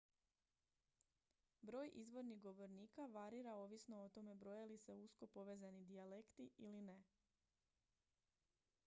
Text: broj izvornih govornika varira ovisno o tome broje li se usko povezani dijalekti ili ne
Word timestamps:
broj 1.67 1.91
izvornih 2.03 2.39
govornika 2.45 3.05
varira 3.17 3.53
ovisno 3.65 3.99
o 4.05 4.09
tome 4.09 4.35
broje 4.45 4.65
li 4.73 4.79
se 4.85 4.95
usko 4.95 5.27
povezani 5.37 5.85
dijalekti 5.91 6.49
ili 6.57 6.81
ne 6.91 6.97